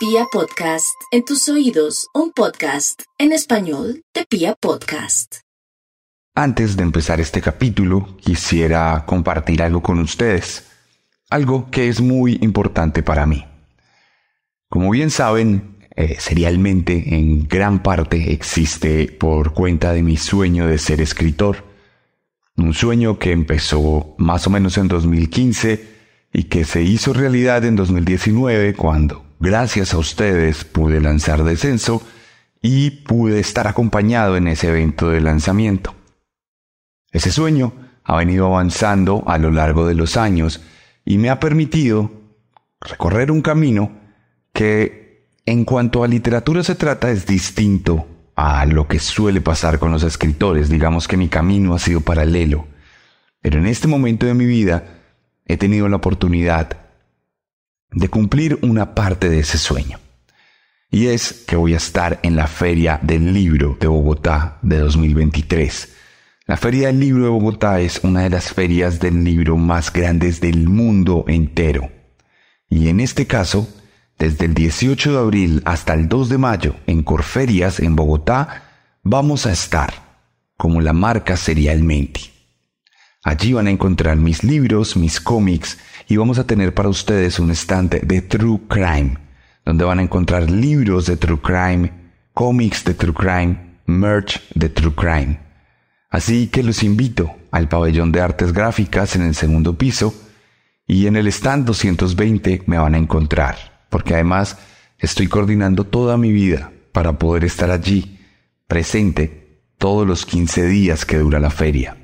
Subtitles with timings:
[0.00, 5.40] Pia Podcast, en tus oídos, un podcast en español de Pia Podcast.
[6.34, 10.64] Antes de empezar este capítulo, quisiera compartir algo con ustedes,
[11.28, 13.44] algo que es muy importante para mí.
[14.70, 20.78] Como bien saben, eh, serialmente en gran parte existe por cuenta de mi sueño de
[20.78, 21.62] ser escritor.
[22.56, 25.84] Un sueño que empezó más o menos en 2015
[26.32, 32.02] y que se hizo realidad en 2019 cuando, gracias a ustedes, pude lanzar Descenso
[32.62, 35.94] y pude estar acompañado en ese evento de lanzamiento.
[37.10, 37.72] Ese sueño
[38.04, 40.60] ha venido avanzando a lo largo de los años
[41.04, 42.12] y me ha permitido
[42.80, 43.90] recorrer un camino
[44.52, 49.90] que en cuanto a literatura se trata es distinto a lo que suele pasar con
[49.90, 50.68] los escritores.
[50.68, 52.66] Digamos que mi camino ha sido paralelo.
[53.40, 54.84] Pero en este momento de mi vida
[55.46, 56.89] he tenido la oportunidad
[57.92, 59.98] de cumplir una parte de ese sueño.
[60.90, 65.88] Y es que voy a estar en la Feria del Libro de Bogotá de 2023.
[66.46, 70.40] La Feria del Libro de Bogotá es una de las ferias del libro más grandes
[70.40, 71.92] del mundo entero.
[72.68, 73.68] Y en este caso,
[74.18, 78.64] desde el 18 de abril hasta el 2 de mayo en Corferias, en Bogotá,
[79.04, 79.94] vamos a estar
[80.56, 82.20] como la marca serialmente.
[83.22, 85.78] Allí van a encontrar mis libros, mis cómics
[86.10, 89.16] y vamos a tener para ustedes un estante de True Crime,
[89.64, 91.92] donde van a encontrar libros de True Crime,
[92.34, 95.38] cómics de True Crime, merch de True Crime.
[96.10, 100.12] Así que los invito al pabellón de artes gráficas en el segundo piso
[100.84, 104.58] y en el stand 220 me van a encontrar, porque además
[104.98, 108.18] estoy coordinando toda mi vida para poder estar allí,
[108.66, 111.96] presente, todos los 15 días que dura la feria.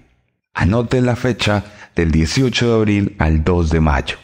[0.55, 4.17] Anoten la fecha del 18 de abril al 2 de mayo.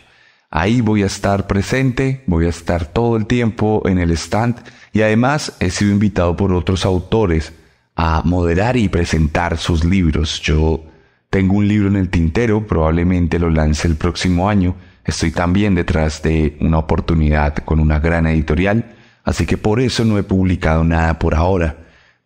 [0.51, 4.57] Ahí voy a estar presente, voy a estar todo el tiempo en el stand
[4.93, 7.55] y además he sido invitado por otros autores
[7.97, 10.41] a moderar y presentar sus libros.
[10.43, 10.85] Yo
[11.31, 14.77] tengo un libro en el tintero, probablemente lo lance el próximo año.
[15.05, 18.95] Estoy también detrás de una oportunidad con una gran editorial,
[19.25, 21.79] así que por eso no he publicado nada por ahora.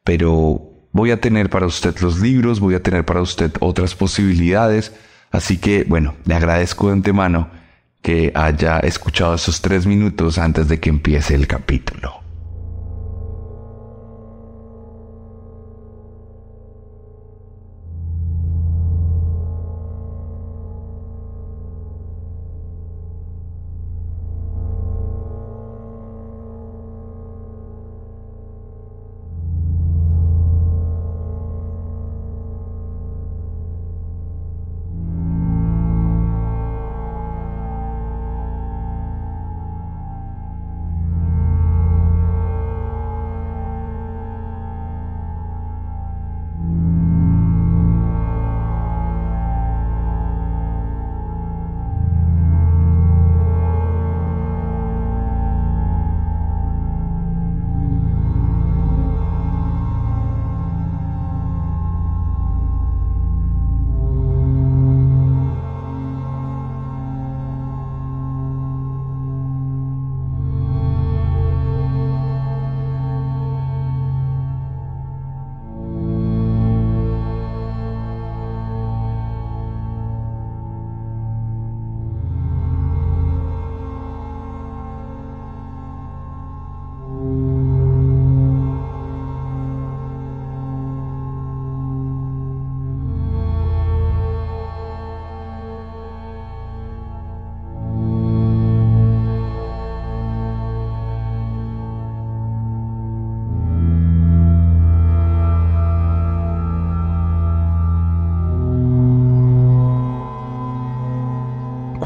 [0.02, 4.92] Pero voy a tener para usted los libros, voy a tener para usted otras posibilidades.
[5.30, 7.50] Así que, bueno, le agradezco de antemano
[8.02, 12.25] que haya escuchado esos tres minutos antes de que empiece el capítulo.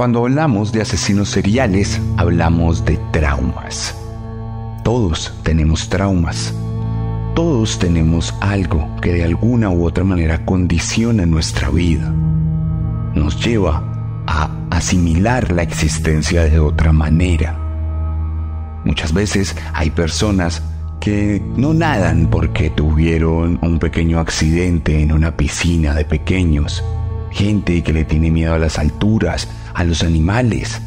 [0.00, 3.94] Cuando hablamos de asesinos seriales, hablamos de traumas.
[4.82, 6.54] Todos tenemos traumas.
[7.34, 12.10] Todos tenemos algo que de alguna u otra manera condiciona nuestra vida.
[13.14, 17.58] Nos lleva a asimilar la existencia de otra manera.
[18.86, 20.62] Muchas veces hay personas
[20.98, 26.82] que no nadan porque tuvieron un pequeño accidente en una piscina de pequeños.
[27.30, 30.80] Gente que le tiene miedo a las alturas, a los animales,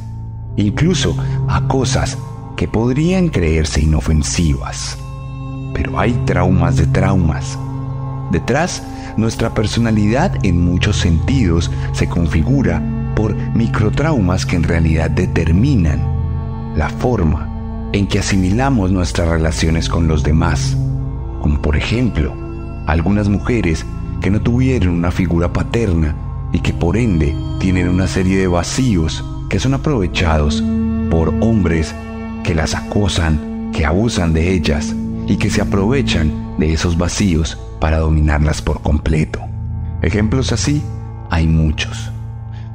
[0.56, 1.16] incluso
[1.48, 2.18] a cosas
[2.56, 4.98] que podrían creerse inofensivas.
[5.74, 7.58] Pero hay traumas de traumas.
[8.32, 8.84] Detrás,
[9.18, 12.82] nuestra personalidad en muchos sentidos se configura
[13.16, 16.02] por microtraumas que en realidad determinan
[16.76, 20.76] la forma en que asimilamos nuestras relaciones con los demás,
[21.42, 22.34] como por ejemplo
[22.88, 23.86] algunas mujeres
[24.20, 26.16] que no tuvieron una figura paterna
[26.54, 30.64] y que por ende tienen una serie de vacíos que son aprovechados
[31.10, 31.94] por hombres
[32.44, 34.96] que las acosan, que abusan de ellas
[35.28, 39.42] y que se aprovechan de esos vacíos para dominarlas por completo.
[40.02, 40.82] Ejemplos así
[41.30, 42.12] hay muchos.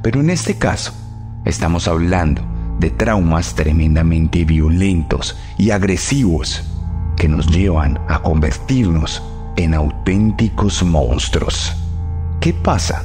[0.03, 0.93] Pero en este caso,
[1.45, 2.41] estamos hablando
[2.79, 6.63] de traumas tremendamente violentos y agresivos
[7.15, 9.21] que nos llevan a convertirnos
[9.57, 11.75] en auténticos monstruos.
[12.39, 13.03] ¿Qué pasa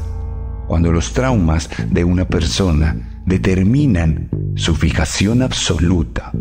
[0.75, 6.32] cuando los traumas de una persona determinan su fijación absoluta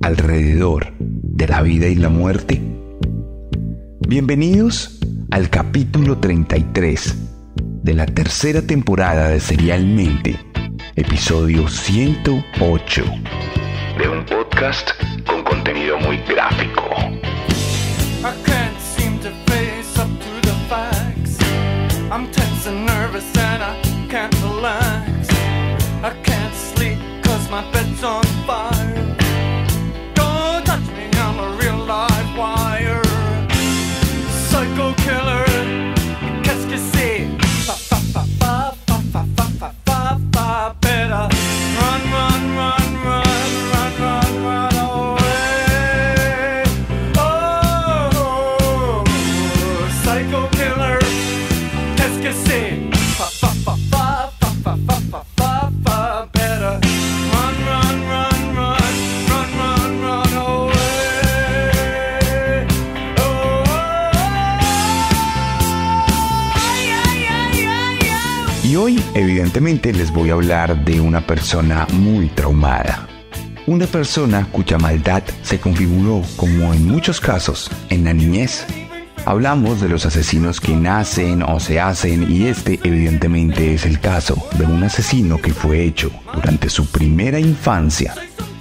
[0.00, 2.62] alrededor de la vida y la muerte?
[4.06, 5.00] Bienvenidos
[5.32, 7.16] al capítulo 33
[7.82, 10.38] de la tercera temporada de Serialmente,
[10.94, 13.04] episodio 108
[13.98, 14.90] de un podcast
[15.26, 17.19] con contenido muy gráfico.
[69.50, 73.08] Hoy, evidentemente, les voy a hablar de una persona muy traumada.
[73.66, 78.64] Una persona cuya maldad se configuró, como en muchos casos, en la niñez.
[79.26, 84.36] Hablamos de los asesinos que nacen o se hacen y este evidentemente es el caso
[84.56, 88.14] de un asesino que fue hecho durante su primera infancia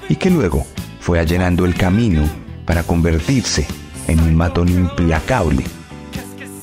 [0.09, 0.65] y que luego
[0.99, 2.27] fue allanando el camino
[2.65, 3.65] para convertirse
[4.07, 5.63] en un matón implacable,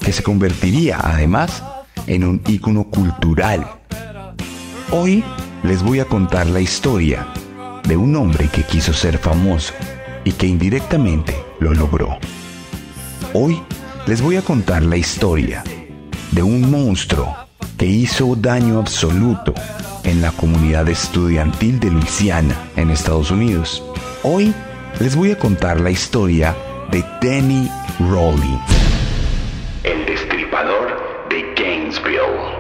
[0.01, 1.63] que se convertiría además
[2.07, 3.67] en un ícono cultural.
[4.93, 5.25] Hoy
[5.65, 7.27] les voy a contar la historia
[7.89, 9.75] de un hombre que quiso ser famoso
[10.23, 12.19] y que indirectamente lo logró.
[13.35, 13.61] Hoy
[14.07, 15.65] les voy a contar la historia
[16.31, 17.35] de un monstruo
[17.77, 19.55] que hizo daño absoluto
[20.05, 23.83] en la comunidad estudiantil de Luisiana, en Estados Unidos.
[24.23, 24.55] Hoy
[25.01, 26.55] les voy a contar la historia
[26.93, 27.69] de Danny
[27.99, 28.57] Rowley,
[29.83, 32.56] el destripador de Gainesville.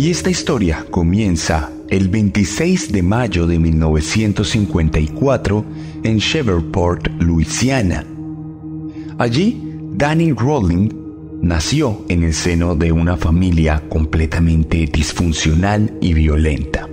[0.00, 5.64] Y esta historia comienza el 26 de mayo de 1954
[6.04, 8.06] en Shreveport, Luisiana.
[9.18, 9.62] Allí,
[9.92, 10.88] Danny Rowling
[11.42, 16.88] nació en el seno de una familia completamente disfuncional y violenta.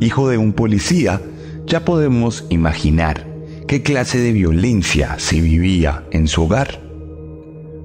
[0.00, 1.20] Hijo de un policía,
[1.66, 3.26] ya podemos imaginar
[3.68, 6.80] qué clase de violencia se vivía en su hogar.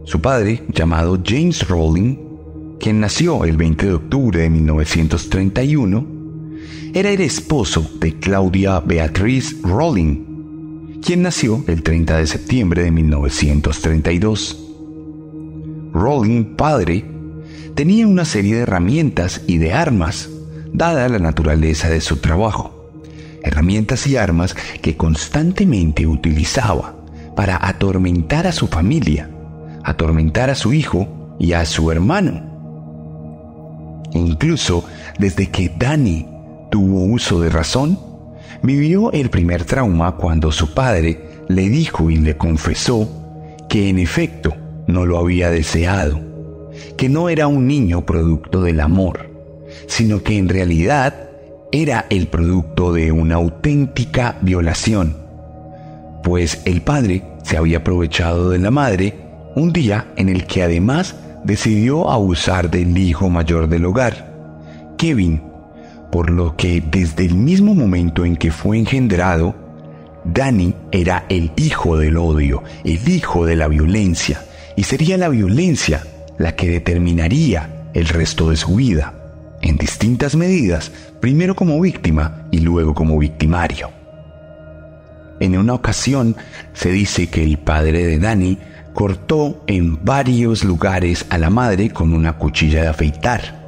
[0.06, 2.29] Su padre, llamado James Rowling,
[2.80, 6.08] quien nació el 20 de octubre de 1931,
[6.94, 14.66] era el esposo de Claudia Beatriz Rowling, quien nació el 30 de septiembre de 1932.
[15.94, 17.06] Rowling, padre,
[17.76, 20.30] tenía una serie de herramientas y de armas,
[20.74, 22.92] dada la naturaleza de su trabajo.
[23.44, 26.96] Herramientas y armas que constantemente utilizaba
[27.36, 29.30] para atormentar a su familia,
[29.84, 32.49] atormentar a su hijo y a su hermano.
[34.14, 34.84] Incluso
[35.18, 36.28] desde que Danny
[36.72, 38.00] tuvo uso de razón,
[38.62, 43.10] vivió el primer trauma cuando su padre le dijo y le confesó
[43.68, 44.56] que en efecto
[44.88, 46.20] no lo había deseado,
[46.98, 49.30] que no era un niño producto del amor,
[49.88, 51.30] sino que en realidad
[51.72, 55.16] era el producto de una auténtica violación,
[56.24, 59.14] pues el padre se había aprovechado de la madre
[59.56, 64.30] un día en el que además decidió abusar del hijo mayor del hogar,
[64.98, 65.42] Kevin,
[66.12, 69.56] por lo que desde el mismo momento en que fue engendrado,
[70.26, 74.44] Danny era el hijo del odio, el hijo de la violencia,
[74.76, 76.04] y sería la violencia
[76.38, 79.14] la que determinaría el resto de su vida.
[79.62, 83.90] en distintas medidas, primero como víctima y luego como victimario.
[85.40, 86.36] En una ocasión
[86.74, 88.58] se dice que el padre de Dani
[88.94, 93.60] cortó en varios lugares a la madre con una cuchilla de afeitar.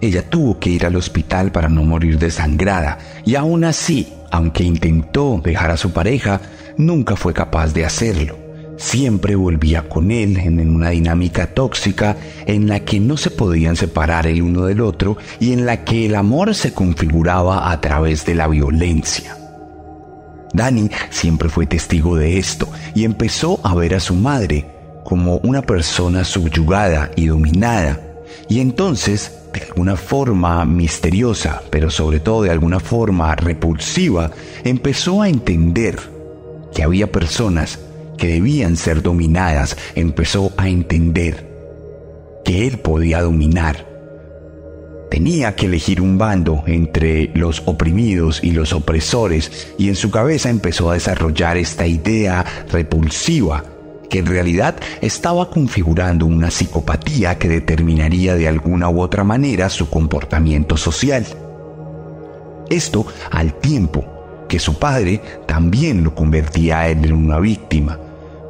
[0.00, 5.40] Ella tuvo que ir al hospital para no morir desangrada y aún así, aunque intentó
[5.42, 6.40] dejar a su pareja,
[6.76, 8.38] nunca fue capaz de hacerlo.
[8.76, 14.28] Siempre volvía con él en una dinámica tóxica en la que no se podían separar
[14.28, 18.36] el uno del otro y en la que el amor se configuraba a través de
[18.36, 19.37] la violencia.
[20.52, 24.66] Dani siempre fue testigo de esto y empezó a ver a su madre
[25.04, 28.00] como una persona subyugada y dominada.
[28.48, 34.30] Y entonces, de alguna forma misteriosa, pero sobre todo de alguna forma repulsiva,
[34.64, 35.98] empezó a entender
[36.74, 37.78] que había personas
[38.18, 39.76] que debían ser dominadas.
[39.94, 41.48] Empezó a entender
[42.44, 43.87] que él podía dominar
[45.10, 50.50] Tenía que elegir un bando entre los oprimidos y los opresores y en su cabeza
[50.50, 53.64] empezó a desarrollar esta idea repulsiva
[54.10, 59.88] que en realidad estaba configurando una psicopatía que determinaría de alguna u otra manera su
[59.88, 61.26] comportamiento social.
[62.70, 64.04] Esto al tiempo
[64.48, 67.98] que su padre también lo convertía en una víctima,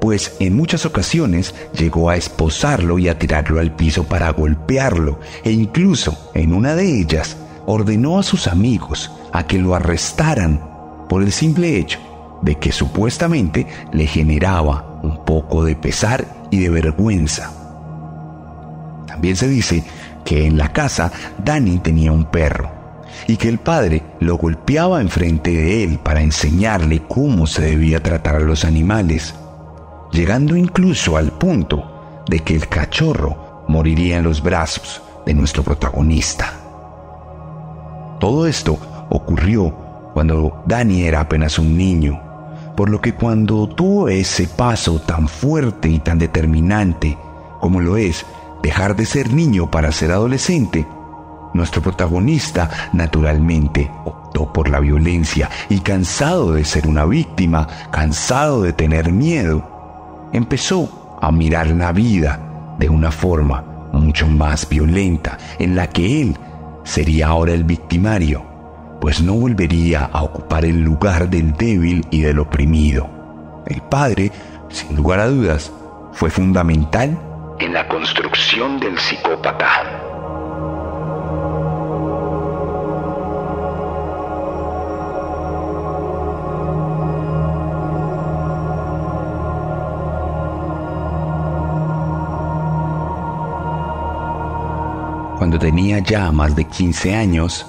[0.01, 5.51] pues en muchas ocasiones llegó a esposarlo y a tirarlo al piso para golpearlo, e
[5.51, 7.37] incluso en una de ellas
[7.67, 10.61] ordenó a sus amigos a que lo arrestaran
[11.09, 11.99] por el simple hecho
[12.43, 17.53] de que supuestamente le generaba un poco de pesar y de vergüenza.
[19.07, 19.83] También se dice
[20.25, 21.11] que en la casa
[21.45, 22.71] Dani tenía un perro
[23.27, 28.37] y que el padre lo golpeaba enfrente de él para enseñarle cómo se debía tratar
[28.37, 29.35] a los animales
[30.13, 36.53] llegando incluso al punto de que el cachorro moriría en los brazos de nuestro protagonista.
[38.19, 38.79] Todo esto
[39.11, 39.75] ocurrió
[40.15, 42.21] cuando Dani era apenas un niño,
[42.77, 47.17] por lo que cuando tuvo ese paso tan fuerte y tan determinante
[47.61, 48.25] como lo es
[48.63, 50.87] dejar de ser niño para ser adolescente,
[51.55, 58.73] nuestro protagonista naturalmente optó por la violencia y cansado de ser una víctima, cansado de
[58.73, 59.78] tener miedo,
[60.33, 62.41] empezó a mirar la vida
[62.79, 66.37] de una forma mucho más violenta, en la que él
[66.85, 68.43] sería ahora el victimario,
[69.01, 73.09] pues no volvería a ocupar el lugar del débil y del oprimido.
[73.67, 74.33] El padre,
[74.69, 75.73] sin lugar a dudas,
[76.13, 77.19] fue fundamental
[77.61, 80.08] en la construcción del psicópata.
[95.49, 97.65] Cuando tenía ya más de 15 años,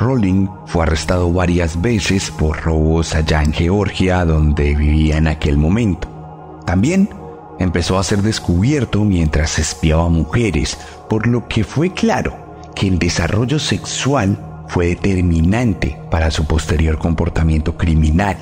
[0.00, 6.08] Rowling fue arrestado varias veces por robos allá en Georgia, donde vivía en aquel momento.
[6.66, 7.08] También
[7.60, 10.76] empezó a ser descubierto mientras espiaba mujeres,
[11.08, 12.34] por lo que fue claro
[12.74, 18.36] que el desarrollo sexual fue determinante para su posterior comportamiento criminal.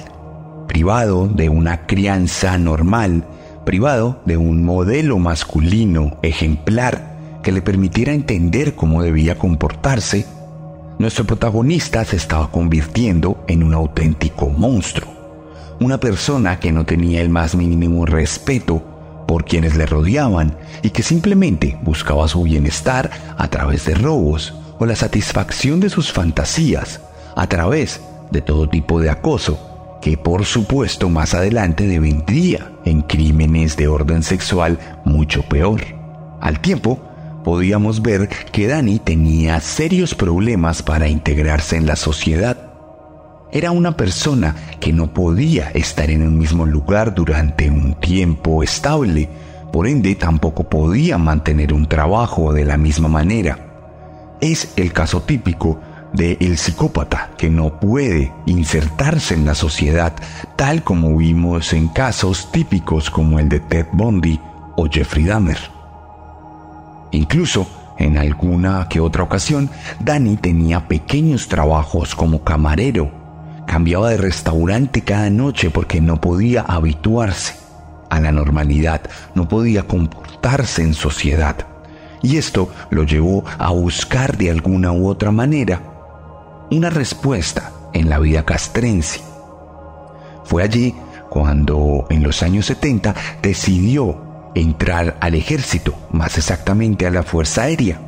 [0.67, 3.27] Privado de una crianza normal,
[3.67, 7.12] privado de un modelo masculino ejemplar
[7.43, 10.27] que le permitiera entender cómo debía comportarse,
[10.99, 15.13] nuestro protagonista se estaba convirtiendo en un auténtico monstruo,
[15.81, 18.83] una persona que no tenía el más mínimo respeto
[19.27, 24.87] por quienes le rodeaban y que simplemente buscaba su bienestar a través de robos o
[24.87, 27.01] la satisfacción de sus fantasías
[27.35, 29.59] a través de todo tipo de acoso
[30.03, 35.81] que por supuesto más adelante devendría en crímenes de orden sexual mucho peor.
[36.41, 37.01] Al tiempo,
[37.43, 42.73] podíamos ver que Dani tenía serios problemas para integrarse en la sociedad.
[43.53, 49.29] Era una persona que no podía estar en el mismo lugar durante un tiempo estable,
[49.73, 53.59] por ende tampoco podía mantener un trabajo de la misma manera.
[54.41, 55.81] Es el caso típico
[56.13, 60.15] de psicópata que no puede insertarse en la sociedad,
[60.57, 64.41] tal como vimos en casos típicos como el de Ted Bundy
[64.77, 65.82] o Jeffrey Dahmer.
[67.13, 67.67] Incluso,
[67.99, 73.11] en alguna que otra ocasión, Dani tenía pequeños trabajos como camarero.
[73.67, 77.55] Cambiaba de restaurante cada noche porque no podía habituarse
[78.11, 79.03] a la normalidad,
[79.35, 81.57] no podía comportarse en sociedad.
[82.23, 85.81] Y esto lo llevó a buscar de alguna u otra manera
[86.71, 89.21] una respuesta en la vida castrense.
[90.45, 90.95] Fue allí
[91.29, 98.01] cuando en los años 70 decidió entrar al ejército, más exactamente a la Fuerza Aérea.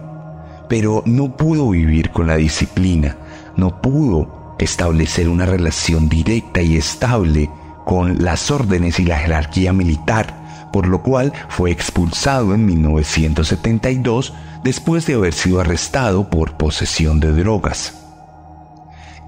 [0.68, 3.16] pero no pudo vivir con la disciplina,
[3.54, 7.50] no pudo establecer una relación directa y estable
[7.84, 14.32] con las órdenes y la jerarquía militar, por lo cual fue expulsado en 1972
[14.64, 17.94] después de haber sido arrestado por posesión de drogas.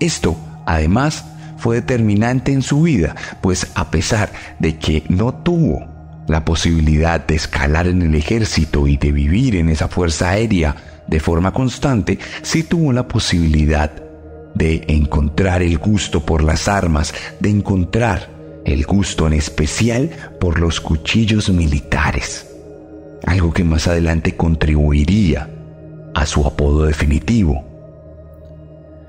[0.00, 1.24] Esto, además,
[1.58, 5.95] fue determinante en su vida, pues a pesar de que no tuvo
[6.28, 11.20] la posibilidad de escalar en el ejército y de vivir en esa fuerza aérea de
[11.20, 13.92] forma constante, sí tuvo la posibilidad
[14.54, 18.28] de encontrar el gusto por las armas, de encontrar
[18.64, 22.46] el gusto en especial por los cuchillos militares,
[23.24, 25.48] algo que más adelante contribuiría
[26.14, 27.64] a su apodo definitivo.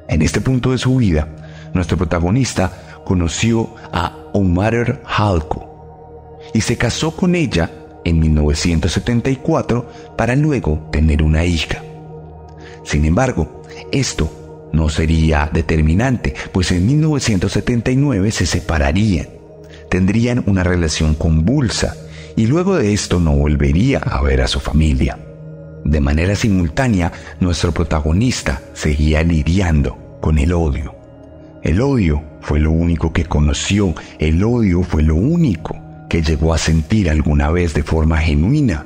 [0.07, 1.27] En este punto de su vida,
[1.73, 5.76] nuestro protagonista conoció a Omar Halko
[6.53, 7.71] y se casó con ella
[8.03, 11.83] en 1974 para luego tener una hija.
[12.83, 19.27] Sin embargo, esto no sería determinante, pues en 1979 se separarían,
[19.89, 21.95] tendrían una relación convulsa
[22.35, 25.19] y luego de esto no volvería a ver a su familia.
[25.83, 30.95] De manera simultánea, nuestro protagonista seguía lidiando con el odio.
[31.63, 36.57] El odio fue lo único que conoció, el odio fue lo único que llegó a
[36.57, 38.85] sentir alguna vez de forma genuina.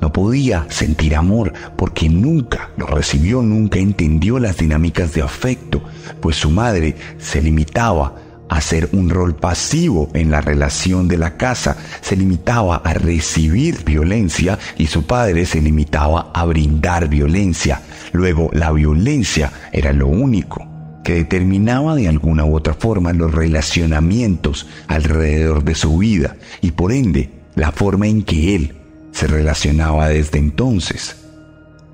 [0.00, 5.82] No podía sentir amor porque nunca lo recibió, nunca entendió las dinámicas de afecto,
[6.20, 8.14] pues su madre se limitaba
[8.48, 13.82] a hacer un rol pasivo en la relación de la casa, se limitaba a recibir
[13.84, 17.80] violencia y su padre se limitaba a brindar violencia.
[18.12, 20.73] Luego la violencia era lo único
[21.04, 26.90] que determinaba de alguna u otra forma los relacionamientos alrededor de su vida y por
[26.92, 28.76] ende la forma en que él
[29.12, 31.16] se relacionaba desde entonces.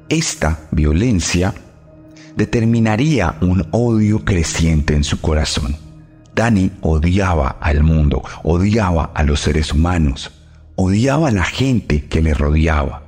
[0.08, 1.52] Esta violencia
[2.36, 5.76] determinaría un odio creciente en su corazón.
[6.34, 10.30] Dani odiaba al mundo, odiaba a los seres humanos,
[10.76, 13.02] odiaba a la gente que le rodeaba.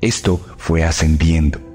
[0.00, 1.71] Esto fue ascendiendo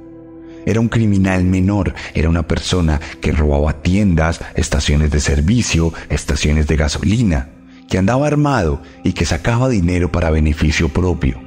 [0.67, 6.75] era un criminal menor, era una persona que robaba tiendas, estaciones de servicio, estaciones de
[6.75, 7.49] gasolina,
[7.89, 11.39] que andaba armado y que sacaba dinero para beneficio propio.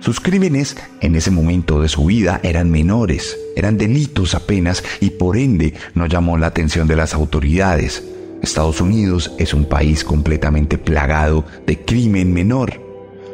[0.00, 5.38] Sus crímenes en ese momento de su vida eran menores, eran delitos apenas y por
[5.38, 8.04] ende no llamó la atención de las autoridades.
[8.42, 12.89] Estados Unidos es un país completamente plagado de crimen menor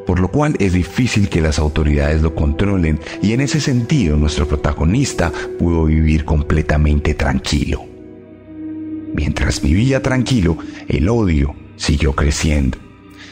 [0.06, 4.46] por lo cual es difícil que las autoridades lo controlen y en ese sentido nuestro
[4.46, 7.84] protagonista pudo vivir completamente tranquilo.
[9.14, 10.56] Mientras vivía tranquilo,
[10.88, 12.78] el odio siguió creciendo,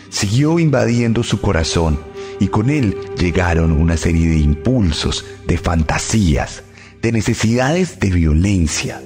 [0.08, 1.98] siguió invadiendo su corazón
[2.40, 6.64] y con él llegaron una serie de impulsos, de fantasías,
[7.00, 9.00] de necesidades de violencia.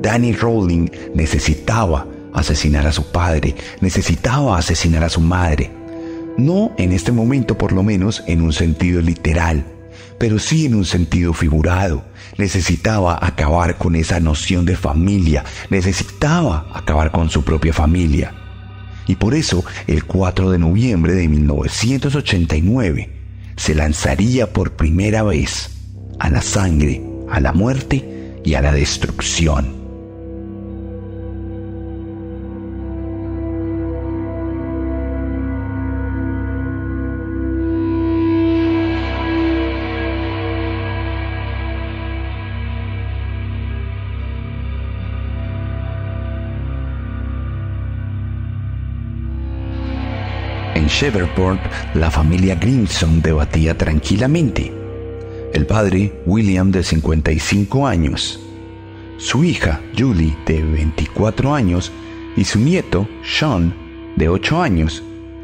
[0.00, 5.70] Danny Rowling necesitaba asesinar a su padre, necesitaba asesinar a su madre,
[6.38, 9.64] no en este momento por lo menos en un sentido literal,
[10.18, 12.04] pero sí en un sentido figurado.
[12.38, 18.34] Necesitaba acabar con esa noción de familia, necesitaba acabar con su propia familia.
[19.06, 23.10] Y por eso, el 4 de noviembre de 1989,
[23.56, 25.70] se lanzaría por primera vez
[26.18, 29.81] a la sangre, a la muerte y a la destrucción.
[50.92, 51.60] En Sheverport,
[51.94, 54.70] la familia Grimson debatía tranquilamente.
[55.54, 58.38] El padre, William, de 55 años,
[59.16, 61.90] su hija, Julie, de 24 años,
[62.36, 63.74] y su nieto, Sean,
[64.16, 65.02] de 8 años,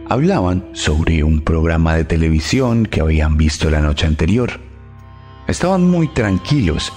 [0.08, 4.60] hablaban sobre un programa de televisión que habían visto la noche anterior.
[5.46, 6.92] Estaban muy tranquilos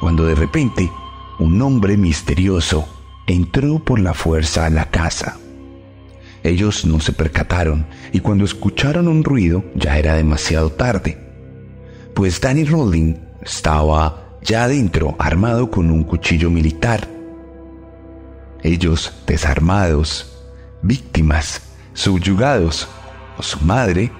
[0.00, 0.90] cuando de repente
[1.38, 2.88] un hombre misterioso
[3.28, 5.38] entró por la fuerza a la casa.
[6.48, 11.18] Ellos no se percataron y cuando escucharon un ruido ya era demasiado tarde,
[12.14, 17.06] pues Danny Rowling estaba ya adentro armado con un cuchillo militar.
[18.62, 20.38] Ellos, desarmados,
[20.80, 21.60] víctimas,
[21.92, 22.88] subyugados,
[23.36, 24.10] o su madre,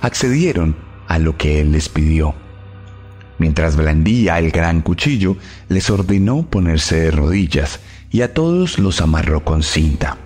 [0.00, 0.74] accedieron
[1.06, 2.34] a lo que él les pidió.
[3.38, 5.36] Mientras blandía el gran cuchillo,
[5.68, 7.78] les ordenó ponerse de rodillas
[8.10, 10.18] y a todos los amarró con cinta.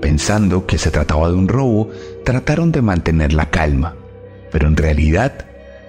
[0.00, 1.90] Pensando que se trataba de un robo,
[2.24, 3.94] trataron de mantener la calma,
[4.52, 5.46] pero en realidad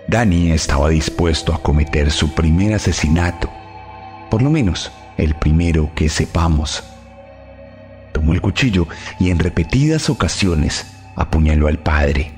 [0.07, 3.49] Danny estaba dispuesto a cometer su primer asesinato,
[4.31, 6.83] por lo menos el primero que sepamos.
[8.11, 8.87] Tomó el cuchillo
[9.19, 12.31] y en repetidas ocasiones apuñaló al padre.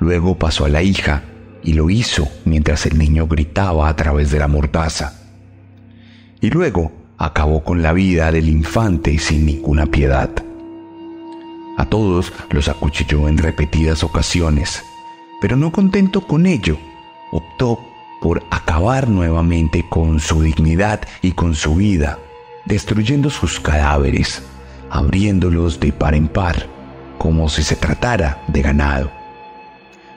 [0.00, 1.22] Luego pasó a la hija
[1.62, 5.14] y lo hizo mientras el niño gritaba a través de la mordaza.
[6.40, 10.30] Y luego acabó con la vida del infante sin ninguna piedad.
[11.76, 14.84] A todos los acuchilló en repetidas ocasiones,
[15.40, 16.78] pero no contento con ello,
[17.32, 17.80] optó
[18.20, 22.18] por acabar nuevamente con su dignidad y con su vida,
[22.64, 24.42] destruyendo sus cadáveres,
[24.88, 26.66] abriéndolos de par en par,
[27.18, 29.10] como si se tratara de ganado.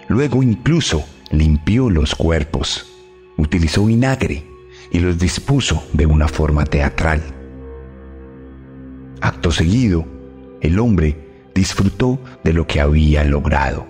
[0.07, 2.85] Luego incluso limpió los cuerpos,
[3.35, 4.45] utilizó vinagre
[4.91, 7.21] y los dispuso de una forma teatral.
[9.19, 10.05] Acto seguido,
[10.61, 11.26] el hombre
[11.57, 13.87] disfrutó de lo que había logrado.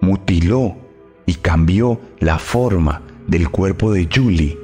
[0.00, 0.76] Mutiló
[1.24, 4.58] y cambió la forma del cuerpo de Julie,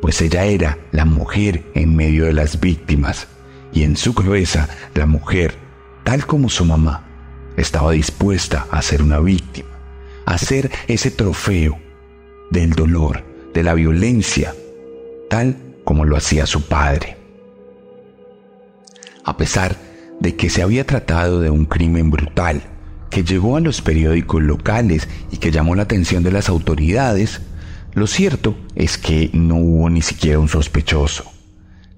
[0.00, 3.26] pues ella era la mujer en medio de las víctimas
[3.72, 5.54] y en su cabeza la mujer,
[6.04, 7.04] tal como su mamá,
[7.56, 9.70] estaba dispuesta a ser una víctima,
[10.26, 11.78] a ser ese trofeo
[12.50, 14.54] del dolor, de la violencia,
[15.28, 17.16] tal como lo hacía su padre.
[19.24, 19.89] A pesar
[20.20, 22.62] de que se había tratado de un crimen brutal
[23.10, 27.40] que llegó a los periódicos locales y que llamó la atención de las autoridades,
[27.92, 31.24] lo cierto es que no hubo ni siquiera un sospechoso.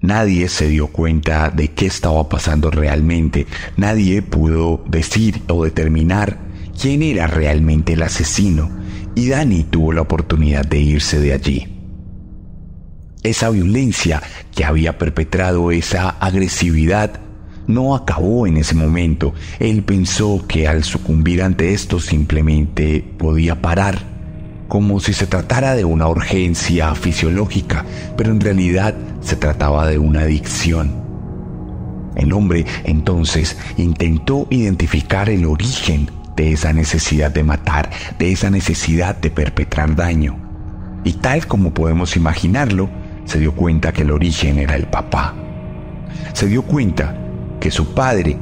[0.01, 3.45] Nadie se dio cuenta de qué estaba pasando realmente,
[3.77, 6.39] nadie pudo decir o determinar
[6.79, 8.69] quién era realmente el asesino
[9.15, 11.67] y Dani tuvo la oportunidad de irse de allí.
[13.21, 14.21] Esa violencia
[14.53, 17.21] que había perpetrado, esa agresividad,
[17.67, 19.33] no acabó en ese momento.
[19.59, 23.99] Él pensó que al sucumbir ante esto simplemente podía parar,
[24.67, 27.85] como si se tratara de una urgencia fisiológica,
[28.17, 31.03] pero en realidad se trataba de una adicción.
[32.15, 39.15] El hombre entonces intentó identificar el origen de esa necesidad de matar, de esa necesidad
[39.15, 40.37] de perpetrar daño.
[41.03, 42.89] Y tal como podemos imaginarlo,
[43.25, 45.33] se dio cuenta que el origen era el papá.
[46.33, 47.22] Se dio cuenta
[47.63, 48.35] que su padre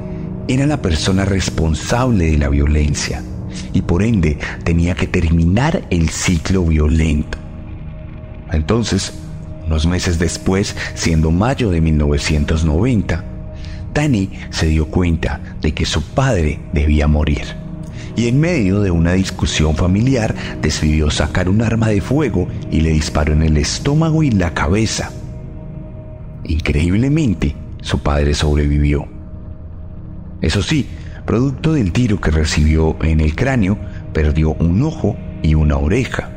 [0.48, 3.22] era la persona responsable de la violencia
[3.72, 7.38] y por ende tenía que terminar el ciclo violento.
[8.52, 9.14] Entonces,
[9.68, 13.24] unos meses después, siendo mayo de 1990,
[13.94, 17.44] Danny se dio cuenta de que su padre debía morir.
[18.16, 22.90] Y en medio de una discusión familiar decidió sacar un arma de fuego y le
[22.90, 25.12] disparó en el estómago y la cabeza.
[26.44, 29.11] Increíblemente, su padre sobrevivió.
[30.42, 30.88] Eso sí,
[31.26, 33.78] producto del tiro que recibió en el cráneo,
[34.14, 36.32] perdió un ojo y una oreja.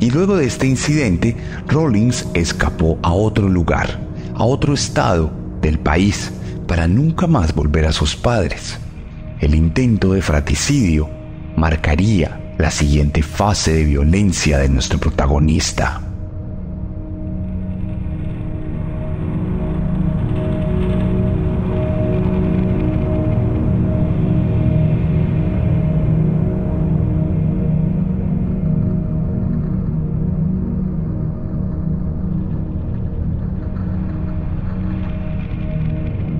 [0.00, 3.98] Y luego de este incidente, Rollins escapó a otro lugar,
[4.34, 6.30] a otro estado del país,
[6.66, 8.78] para nunca más volver a sus padres.
[9.40, 11.08] El intento de fratricidio
[11.56, 16.07] marcaría la siguiente fase de violencia de nuestro protagonista.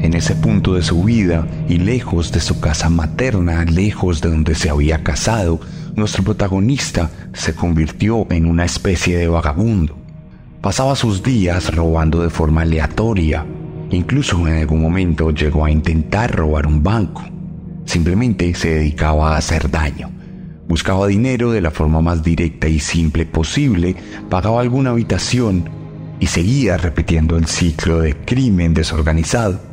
[0.09, 4.55] En ese punto de su vida y lejos de su casa materna, lejos de donde
[4.55, 5.61] se había casado,
[5.97, 9.99] nuestro protagonista se convirtió en una especie de vagabundo.
[10.63, 13.45] Pasaba sus días robando de forma aleatoria,
[13.91, 17.23] incluso en algún momento llegó a intentar robar un banco.
[17.85, 20.11] Simplemente se dedicaba a hacer daño.
[20.69, 23.95] Buscaba dinero de la forma más directa y simple posible,
[24.31, 25.69] pagaba alguna habitación
[26.19, 29.68] y seguía repitiendo el ciclo de crimen desorganizado.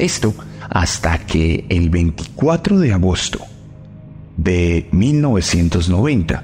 [0.00, 0.34] Esto
[0.70, 3.38] hasta que el 24 de agosto
[4.34, 6.42] de 1990,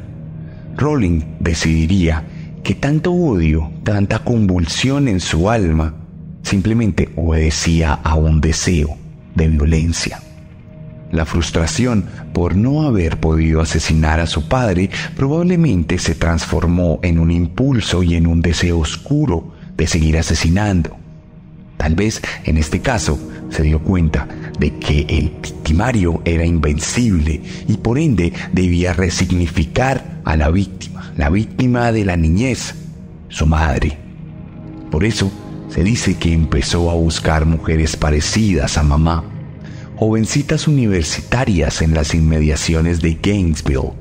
[0.77, 2.23] Rowling decidiría
[2.63, 5.95] que tanto odio, tanta convulsión en su alma,
[6.43, 8.99] simplemente obedecía a un deseo
[9.35, 10.21] de violencia.
[11.11, 17.31] La frustración por no haber podido asesinar a su padre probablemente se transformó en un
[17.31, 21.06] impulso y en un deseo oscuro de seguir asesinando.
[21.87, 23.17] Tal vez en este caso
[23.49, 24.27] se dio cuenta
[24.59, 31.31] de que el victimario era invencible y por ende debía resignificar a la víctima, la
[31.31, 32.75] víctima de la niñez,
[33.29, 33.97] su madre.
[34.91, 35.31] Por eso
[35.69, 39.23] se dice que empezó a buscar mujeres parecidas a mamá,
[39.95, 43.93] jovencitas universitarias en las inmediaciones de Gainesville,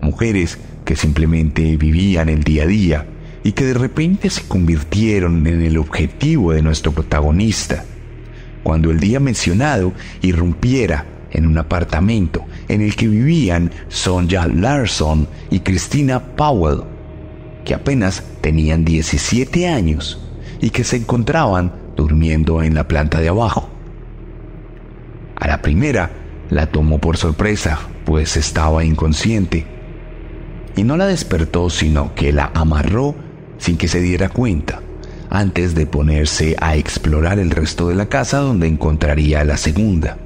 [0.00, 3.06] mujeres que simplemente vivían el día a día
[3.42, 7.84] y que de repente se convirtieron en el objetivo de nuestro protagonista,
[8.62, 15.60] cuando el día mencionado irrumpiera en un apartamento en el que vivían Sonja Larson y
[15.60, 16.82] Christina Powell,
[17.64, 20.20] que apenas tenían 17 años
[20.60, 23.70] y que se encontraban durmiendo en la planta de abajo.
[25.36, 26.10] A la primera
[26.50, 29.66] la tomó por sorpresa, pues estaba inconsciente,
[30.76, 33.14] y no la despertó, sino que la amarró
[33.60, 34.80] sin que se diera cuenta,
[35.28, 40.18] antes de ponerse a explorar el resto de la casa donde encontraría a la segunda.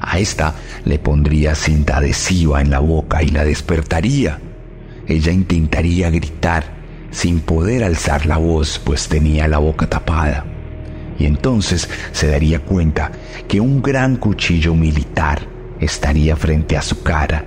[0.00, 4.40] A esta le pondría cinta adhesiva en la boca y la despertaría.
[5.06, 6.64] Ella intentaría gritar
[7.10, 10.44] sin poder alzar la voz, pues tenía la boca tapada.
[11.18, 13.12] Y entonces se daría cuenta
[13.48, 15.40] que un gran cuchillo militar
[15.80, 17.44] estaría frente a su cara.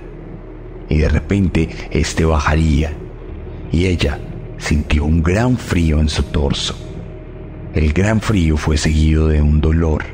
[0.88, 2.92] Y de repente éste bajaría.
[3.70, 4.18] Y ella
[4.60, 6.76] sintió un gran frío en su torso.
[7.74, 10.04] El gran frío fue seguido de un dolor.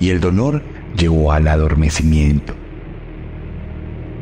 [0.00, 0.62] Y el dolor
[0.96, 2.54] llevó al adormecimiento.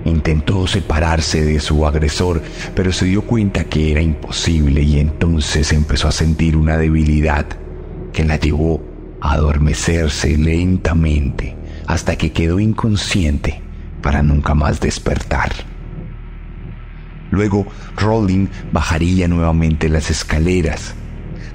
[0.05, 2.43] Intentó separarse de su agresor,
[2.75, 7.47] pero se dio cuenta que era imposible y entonces empezó a sentir una debilidad
[8.13, 8.83] que la llevó
[9.21, 13.63] a adormecerse lentamente hasta que quedó inconsciente
[14.03, 15.72] para nunca más despertar.
[17.33, 17.67] Luego
[17.97, 20.95] Rowling bajaría nuevamente las escaleras,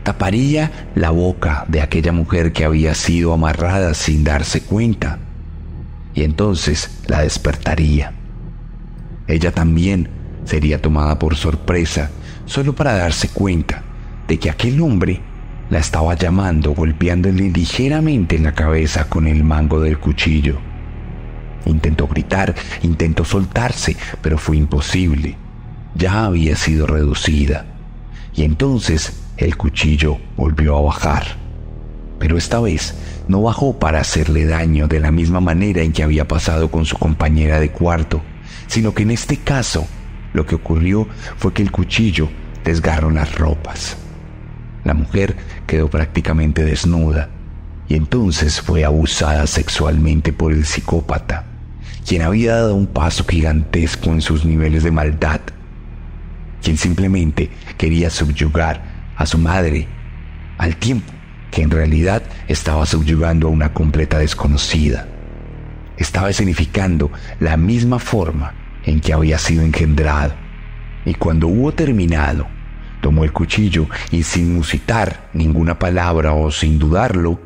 [0.01, 5.19] taparía la boca de aquella mujer que había sido amarrada sin darse cuenta
[6.15, 8.11] y entonces la despertaría.
[9.27, 10.09] Ella también
[10.45, 12.09] sería tomada por sorpresa
[12.47, 13.83] solo para darse cuenta
[14.27, 15.21] de que aquel hombre
[15.69, 20.57] la estaba llamando golpeándole ligeramente en la cabeza con el mango del cuchillo.
[21.65, 25.37] Intentó gritar, intentó soltarse, pero fue imposible.
[25.97, 27.65] Ya había sido reducida.
[28.33, 31.23] Y entonces el cuchillo volvió a bajar.
[32.19, 32.95] Pero esta vez
[33.27, 36.97] no bajó para hacerle daño de la misma manera en que había pasado con su
[36.97, 38.21] compañera de cuarto,
[38.67, 39.87] sino que en este caso
[40.33, 41.07] lo que ocurrió
[41.37, 42.29] fue que el cuchillo
[42.63, 43.97] desgarró las ropas.
[44.83, 47.29] La mujer quedó prácticamente desnuda
[47.87, 51.45] y entonces fue abusada sexualmente por el psicópata,
[52.05, 55.41] quien había dado un paso gigantesco en sus niveles de maldad,
[56.61, 59.87] quien simplemente quería subyugar a su madre
[60.57, 61.13] al tiempo
[61.51, 65.07] que en realidad estaba subyugando a una completa desconocida.
[65.97, 70.35] Estaba escenificando la misma forma en que había sido engendrado.
[71.05, 72.47] Y cuando hubo terminado,
[73.01, 77.39] tomó el cuchillo y sin musitar ninguna palabra o sin dudarlo,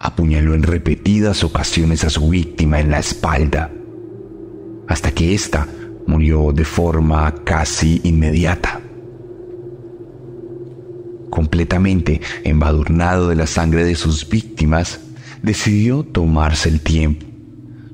[0.00, 3.70] apuñaló en repetidas ocasiones a su víctima en la espalda,
[4.88, 5.66] hasta que ésta
[6.06, 8.80] murió de forma casi inmediata.
[11.30, 15.00] Completamente embadurnado de la sangre de sus víctimas,
[15.42, 17.26] decidió tomarse el tiempo.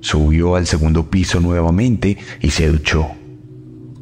[0.00, 3.08] Subió al segundo piso nuevamente y se duchó.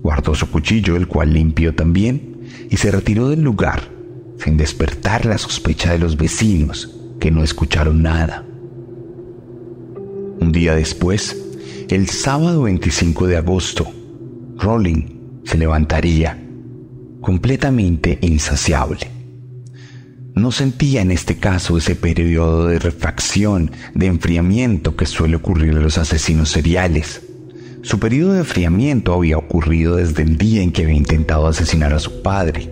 [0.03, 4.01] Guardó su cuchillo, el cual limpió también, y se retiró del lugar
[4.43, 8.45] sin despertar la sospecha de los vecinos que no escucharon nada.
[10.41, 11.37] Un día después,
[11.91, 13.87] el sábado 25 de agosto,
[14.61, 16.39] Rowling se levantaría
[17.23, 19.11] completamente insaciable.
[20.35, 25.81] No sentía en este caso ese periodo de refracción, de enfriamiento que suele ocurrir a
[25.81, 27.23] los asesinos seriales.
[27.83, 31.99] Su periodo de enfriamiento había ocurrido desde el día en que había intentado asesinar a
[31.99, 32.71] su padre.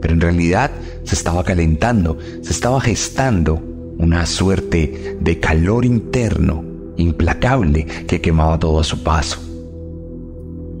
[0.00, 0.70] Pero en realidad
[1.04, 3.62] se estaba calentando, se estaba gestando
[3.98, 6.64] una suerte de calor interno
[6.96, 9.53] implacable que quemaba todo a su paso.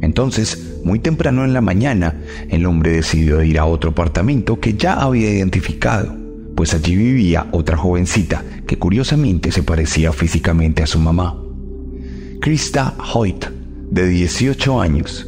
[0.02, 4.94] Entonces, muy temprano en la mañana, el hombre decidió ir a otro apartamento que ya
[4.94, 6.14] había identificado,
[6.54, 11.40] pues allí vivía otra jovencita que curiosamente se parecía físicamente a su mamá.
[12.40, 13.46] Krista Hoyt,
[13.90, 15.26] de 18 años,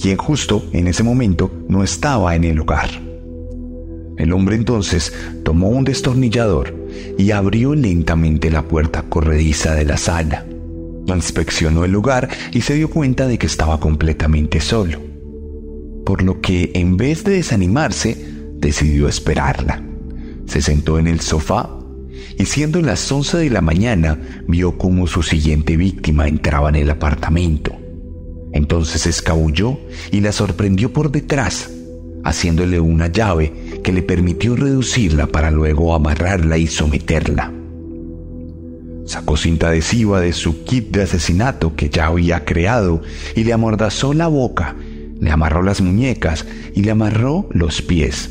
[0.00, 2.88] quien justo en ese momento no estaba en el hogar.
[4.16, 5.12] El hombre entonces
[5.44, 6.74] tomó un destornillador
[7.18, 10.46] y abrió lentamente la puerta corrediza de la sala.
[11.06, 15.00] Inspeccionó el lugar y se dio cuenta de que estaba completamente solo,
[16.04, 18.16] por lo que en vez de desanimarse,
[18.54, 19.82] decidió esperarla.
[20.46, 21.70] Se sentó en el sofá
[22.38, 26.90] y siendo las 11 de la mañana vio cómo su siguiente víctima entraba en el
[26.90, 27.74] apartamento.
[28.52, 29.78] Entonces escabulló
[30.10, 31.70] y la sorprendió por detrás,
[32.24, 37.52] haciéndole una llave que le permitió reducirla para luego amarrarla y someterla.
[39.06, 43.02] Sacó cinta adhesiva de su kit de asesinato que ya había creado
[43.34, 44.76] y le amordazó la boca
[45.20, 48.30] le amarró las muñecas y le amarró los pies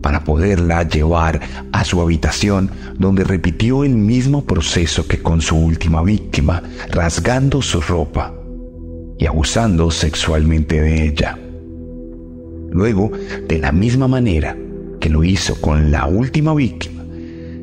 [0.00, 1.40] para poderla llevar
[1.72, 7.80] a su habitación donde repitió el mismo proceso que con su última víctima, rasgando su
[7.80, 8.34] ropa
[9.18, 11.38] y abusando sexualmente de ella.
[12.70, 13.12] Luego,
[13.48, 14.56] de la misma manera
[15.00, 17.02] que lo hizo con la última víctima,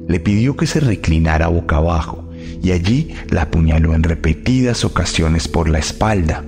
[0.08, 2.21] le pidió que se reclinara boca abajo
[2.62, 6.44] y allí la apuñaló en repetidas ocasiones por la espalda,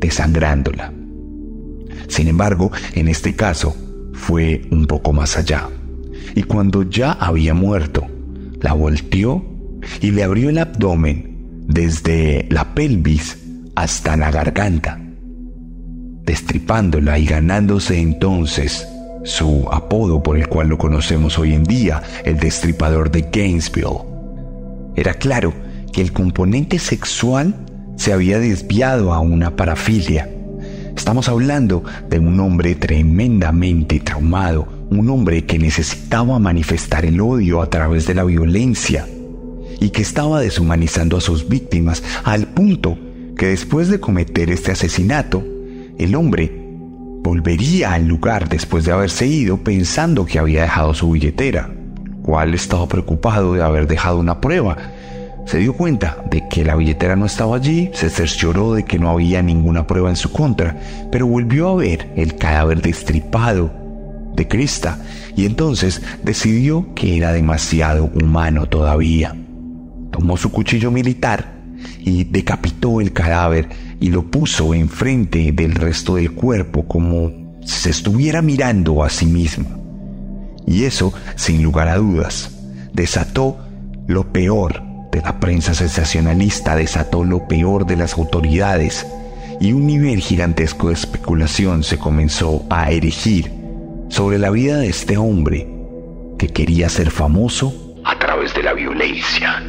[0.00, 0.92] desangrándola.
[2.08, 3.76] Sin embargo, en este caso
[4.12, 5.68] fue un poco más allá.
[6.34, 8.06] Y cuando ya había muerto,
[8.60, 9.44] la volteó
[10.00, 13.38] y le abrió el abdomen desde la pelvis
[13.74, 15.00] hasta la garganta,
[16.24, 18.86] destripándola y ganándose entonces
[19.24, 24.13] su apodo por el cual lo conocemos hoy en día, el destripador de Gainesville.
[24.96, 25.52] Era claro
[25.92, 27.54] que el componente sexual
[27.96, 30.28] se había desviado a una parafilia.
[30.96, 37.70] Estamos hablando de un hombre tremendamente traumado, un hombre que necesitaba manifestar el odio a
[37.70, 39.06] través de la violencia
[39.80, 42.96] y que estaba deshumanizando a sus víctimas al punto
[43.36, 45.42] que después de cometer este asesinato,
[45.98, 46.64] el hombre
[47.22, 51.74] volvería al lugar después de haberse ido pensando que había dejado su billetera,
[52.24, 54.76] cual estaba preocupado de haber dejado una prueba
[55.46, 59.10] se dio cuenta de que la billetera no estaba allí, se cercioró de que no
[59.10, 60.76] había ninguna prueba en su contra,
[61.12, 63.70] pero volvió a ver el cadáver destripado
[64.34, 64.98] de Krista
[65.36, 69.36] y entonces decidió que era demasiado humano todavía.
[70.10, 71.52] Tomó su cuchillo militar
[72.00, 73.68] y decapitó el cadáver
[74.00, 77.30] y lo puso enfrente del resto del cuerpo como
[77.62, 79.83] si se estuviera mirando a sí mismo.
[80.66, 82.50] Y eso, sin lugar a dudas,
[82.92, 83.58] desató
[84.06, 89.06] lo peor la prensa sensacionalista desató lo peor de las autoridades
[89.58, 93.50] y un nivel gigantesco de especulación se comenzó a erigir
[94.10, 95.66] sobre la vida de este hombre
[96.38, 99.62] que quería ser famoso a través de la violencia.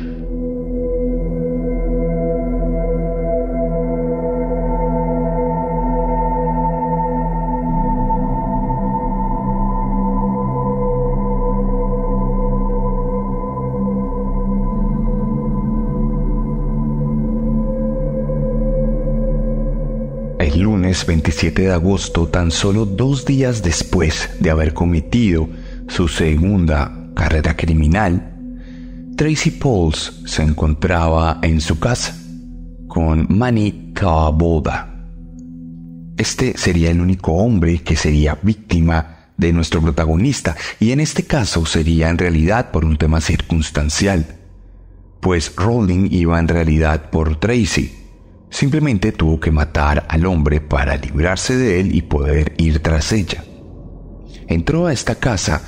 [21.06, 25.48] El lunes 27 de agosto, tan solo dos días después de haber cometido
[25.88, 28.34] su segunda carrera criminal,
[29.16, 32.16] Tracy Pauls se encontraba en su casa
[32.88, 35.08] con Manny Taboda.
[36.18, 41.68] Este sería el único hombre que sería víctima de nuestro protagonista y en este caso
[41.68, 44.26] sería en realidad por un tema circunstancial,
[45.20, 48.05] pues Rowling iba en realidad por Tracy
[48.50, 53.44] Simplemente tuvo que matar al hombre para librarse de él y poder ir tras ella.
[54.48, 55.62] Entró a esta casa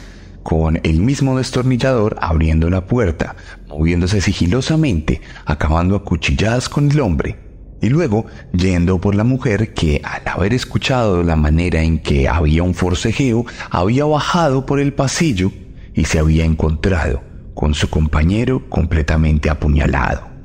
[0.44, 3.36] con el mismo destornillador abriendo la puerta,
[3.68, 7.38] moviéndose sigilosamente, acabando a cuchilladas con el hombre,
[7.82, 12.64] y luego yendo por la mujer que, al haber escuchado la manera en que había
[12.64, 15.52] un forcejeo, había bajado por el pasillo
[15.94, 17.22] y se había encontrado
[17.54, 20.37] con su compañero completamente apuñalado.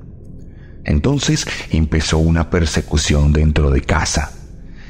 [0.85, 4.33] Entonces empezó una persecución dentro de casa.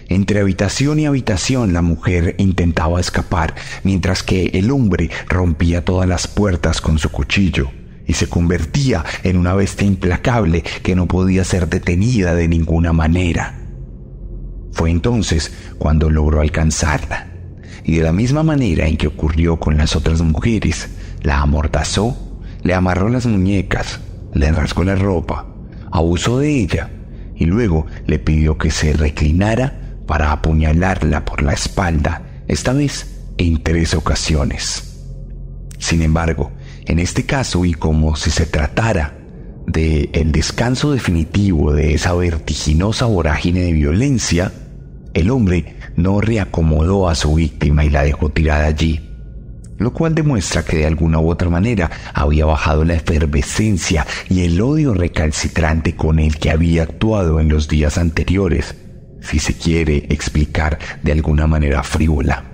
[0.09, 6.26] Entre habitación y habitación la mujer intentaba escapar, mientras que el hombre rompía todas las
[6.26, 7.70] puertas con su cuchillo
[8.07, 13.59] y se convertía en una bestia implacable que no podía ser detenida de ninguna manera.
[14.72, 17.28] Fue entonces cuando logró alcanzarla,
[17.85, 20.88] y de la misma manera en que ocurrió con las otras mujeres,
[21.22, 22.16] la amordazó,
[22.62, 24.00] le amarró las muñecas,
[24.35, 25.52] le rasgó la ropa,
[25.92, 26.90] abusó de ella
[27.37, 33.62] y luego le pidió que se reclinara para apuñalarla por la espalda, esta vez en
[33.62, 35.05] tres ocasiones.
[35.78, 36.50] Sin embargo,
[36.87, 39.18] en este caso y como si se tratara
[39.66, 44.53] de el descanso definitivo de esa vertiginosa vorágine de violencia,
[45.14, 49.12] el hombre no reacomodó a su víctima y la dejó tirada allí
[49.83, 54.61] lo cual demuestra que de alguna u otra manera había bajado la efervescencia y el
[54.61, 58.74] odio recalcitrante con el que había actuado en los días anteriores,
[59.20, 62.45] si se quiere explicar de alguna manera frívola.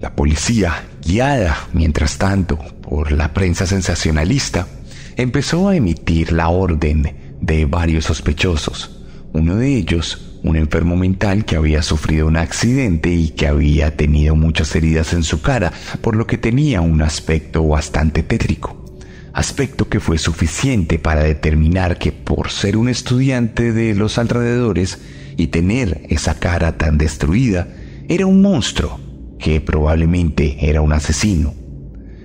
[0.00, 4.68] La policía, guiada, mientras tanto, por la prensa sensacionalista,
[5.16, 9.02] empezó a emitir la orden de varios sospechosos.
[9.32, 14.36] Uno de ellos un enfermo mental que había sufrido un accidente y que había tenido
[14.36, 18.84] muchas heridas en su cara, por lo que tenía un aspecto bastante tétrico.
[19.32, 24.98] Aspecto que fue suficiente para determinar que por ser un estudiante de los alrededores
[25.36, 27.68] y tener esa cara tan destruida,
[28.08, 28.98] era un monstruo
[29.38, 31.54] que probablemente era un asesino.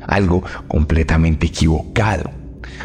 [0.07, 2.31] Algo completamente equivocado,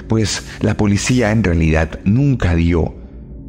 [0.08, 2.97] pues la policía en realidad nunca dio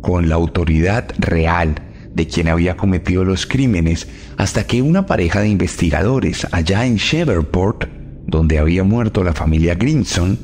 [0.02, 1.76] con la autoridad real
[2.14, 7.86] de quien había cometido los crímenes hasta que una pareja de investigadores allá en Shreveport,
[8.26, 10.38] donde había muerto la familia Grimson,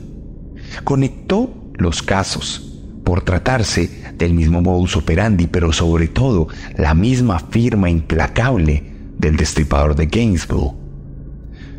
[0.84, 6.47] conectó los casos por tratarse del mismo modus operandi, pero sobre todo
[6.78, 8.84] la misma firma implacable
[9.18, 10.72] del destripador de Gainesville.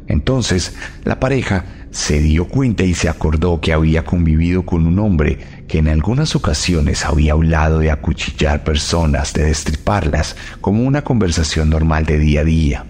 [0.06, 0.74] Entonces,
[1.04, 5.38] la pareja se dio cuenta y se acordó que había convivido con un hombre
[5.68, 12.06] que en algunas ocasiones había hablado de acuchillar personas, de destriparlas, como una conversación normal
[12.06, 12.86] de día a día.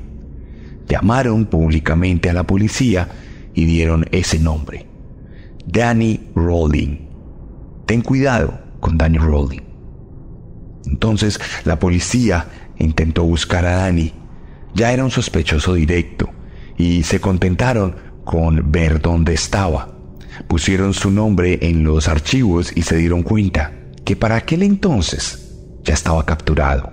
[0.89, 3.09] Llamaron públicamente a la policía
[3.55, 4.87] y dieron ese nombre,
[5.67, 6.99] Danny Rowling.
[7.87, 9.63] Ten cuidado con Danny Rowling.
[10.87, 12.47] Entonces la policía
[12.79, 14.13] intentó buscar a Danny.
[14.75, 16.31] Ya era un sospechoso directo
[16.77, 19.96] y se contentaron con ver dónde estaba.
[20.49, 23.73] Pusieron su nombre en los archivos y se dieron cuenta
[24.05, 26.93] que para aquel entonces ya estaba capturado.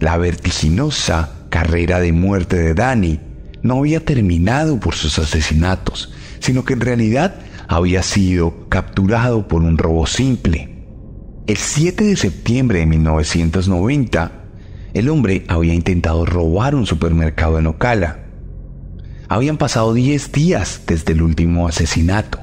[0.00, 3.20] La vertiginosa carrera de muerte de Danny
[3.62, 7.36] no había terminado por sus asesinatos, sino que en realidad
[7.68, 10.86] había sido capturado por un robo simple.
[11.46, 14.32] El 7 de septiembre de 1990,
[14.94, 18.26] el hombre había intentado robar un supermercado en Ocala.
[19.32, 22.38] Habían pasado 10 días desde el último asesinato,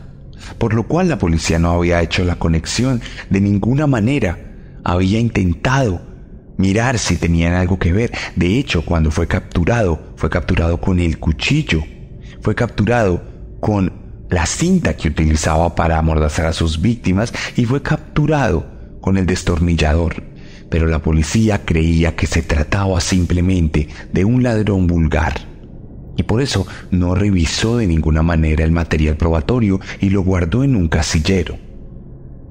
[0.57, 4.39] por lo cual la policía no había hecho la conexión de ninguna manera.
[4.83, 6.01] Había intentado
[6.57, 8.11] mirar si tenían algo que ver.
[8.35, 11.83] De hecho, cuando fue capturado, fue capturado con el cuchillo.
[12.41, 13.21] Fue capturado
[13.59, 13.93] con
[14.31, 18.65] la cinta que utilizaba para amordazar a sus víctimas y fue capturado
[18.99, 20.23] con el destornillador.
[20.71, 25.58] Pero la policía creía que se trataba simplemente de un ladrón vulgar.
[26.19, 30.75] Y por eso no revisó de ninguna manera el material probatorio y lo guardó en
[30.75, 31.57] un casillero,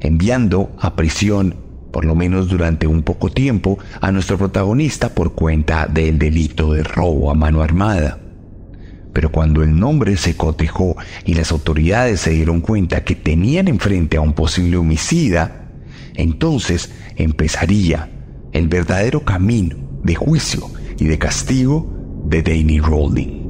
[0.01, 1.55] enviando a prisión,
[1.93, 6.83] por lo menos durante un poco tiempo, a nuestro protagonista por cuenta del delito de
[6.83, 8.19] robo a mano armada.
[9.13, 10.97] Pero cuando el nombre se cotejó
[11.27, 15.69] y las autoridades se dieron cuenta que tenían enfrente a un posible homicida,
[16.15, 18.09] entonces empezaría
[18.53, 21.87] el verdadero camino de juicio y de castigo
[22.25, 23.48] de Danny Rowling.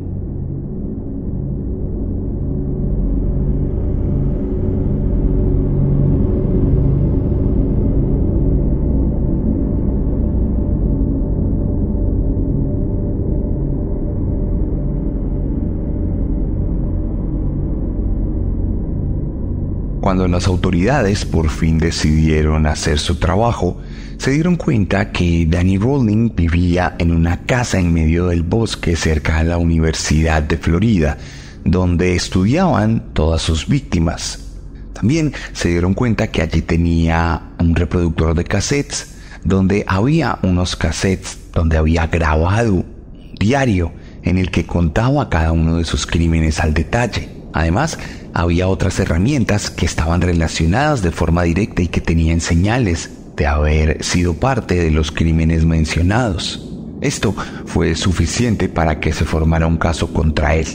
[20.09, 23.79] Cuando las autoridades por fin decidieron hacer su trabajo,
[24.17, 29.37] se dieron cuenta que Danny Rowling vivía en una casa en medio del bosque cerca
[29.37, 31.19] de la Universidad de Florida,
[31.63, 34.47] donde estudiaban todas sus víctimas.
[34.95, 39.09] También se dieron cuenta que allí tenía un reproductor de cassettes,
[39.45, 43.93] donde había unos cassettes donde había grabado un diario
[44.23, 47.29] en el que contaba cada uno de sus crímenes al detalle.
[47.53, 47.99] Además,
[48.35, 54.03] había otras herramientas que estaban relacionadas de forma directa y que tenían señales de haber
[54.03, 56.65] sido parte de los crímenes mencionados.
[57.01, 57.35] Esto
[57.67, 60.67] fue suficiente para que se formara un caso contra él.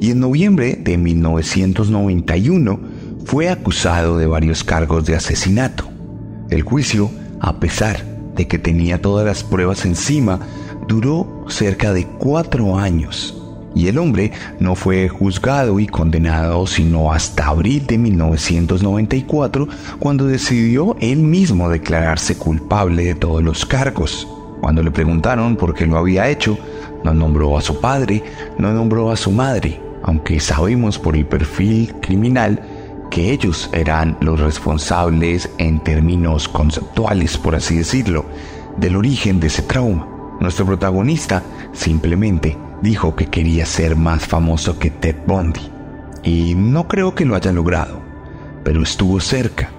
[0.00, 2.80] Y en noviembre de 1991
[3.24, 5.88] fue acusado de varios cargos de asesinato.
[6.50, 8.04] El juicio, a pesar
[8.36, 10.40] de que tenía todas las pruebas encima,
[10.86, 13.43] duró cerca de cuatro años
[13.74, 19.68] y el hombre no fue juzgado y condenado sino hasta abril de 1994
[19.98, 24.28] cuando decidió él mismo declararse culpable de todos los cargos.
[24.60, 26.58] Cuando le preguntaron por qué lo había hecho,
[27.04, 28.22] no nombró a su padre,
[28.58, 32.62] no nombró a su madre, aunque sabemos por el perfil criminal
[33.10, 38.24] que ellos eran los responsables en términos conceptuales, por así decirlo,
[38.76, 40.13] del origen de ese trauma.
[40.44, 41.42] Nuestro protagonista
[41.72, 45.70] simplemente dijo que quería ser más famoso que Ted Bundy.
[46.22, 48.02] Y no creo que lo haya logrado,
[48.62, 49.70] pero estuvo cerca,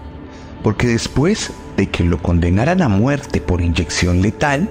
[0.64, 4.68] porque después de que lo condenaran a muerte por inyección letal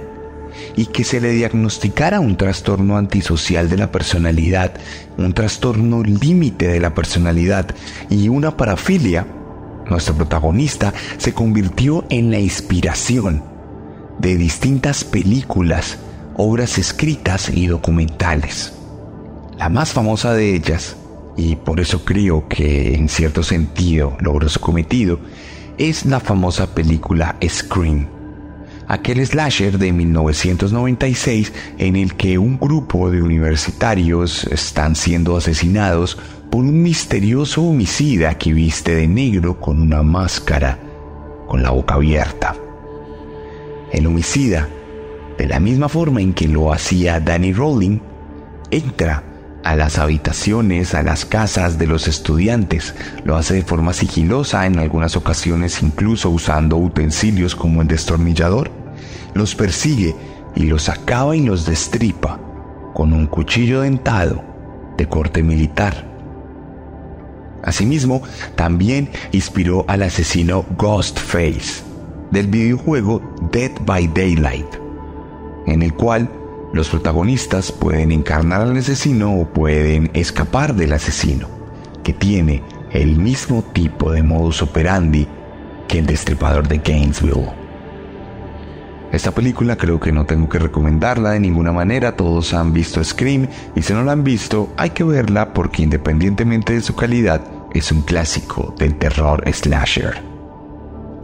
[0.74, 4.72] y que se le diagnosticara un trastorno antisocial de la personalidad,
[5.16, 7.72] un trastorno límite de la personalidad
[8.10, 9.28] y una parafilia,
[9.88, 13.53] nuestro protagonista se convirtió en la inspiración
[14.18, 15.98] de distintas películas
[16.36, 18.72] obras escritas y documentales.
[19.58, 20.96] La más famosa de ellas,
[21.36, 25.18] y por eso creo que en cierto sentido logró su cometido,
[25.78, 28.08] es la famosa película Scream.
[28.86, 36.18] aquel slasher de 1996 en el que un grupo de universitarios están siendo asesinados
[36.50, 40.78] por un misterioso homicida que viste de negro con una máscara,
[41.46, 42.54] con la boca abierta.
[43.94, 44.68] El homicida,
[45.38, 48.00] de la misma forma en que lo hacía Danny Rowling,
[48.72, 49.22] entra
[49.62, 52.92] a las habitaciones, a las casas de los estudiantes.
[53.22, 58.72] Lo hace de forma sigilosa, en algunas ocasiones incluso usando utensilios como el destornillador.
[59.32, 60.16] Los persigue
[60.56, 62.40] y los acaba y los destripa
[62.94, 64.42] con un cuchillo dentado
[64.98, 66.04] de corte militar.
[67.62, 68.22] Asimismo,
[68.56, 71.93] también inspiró al asesino Ghostface
[72.34, 74.66] del videojuego Dead by Daylight,
[75.66, 76.28] en el cual
[76.72, 81.48] los protagonistas pueden encarnar al asesino o pueden escapar del asesino,
[82.02, 85.26] que tiene el mismo tipo de modus operandi
[85.86, 87.52] que el destripador de Gainesville.
[89.12, 93.46] Esta película creo que no tengo que recomendarla de ninguna manera, todos han visto Scream
[93.76, 97.92] y si no la han visto hay que verla porque independientemente de su calidad es
[97.92, 100.33] un clásico del terror slasher.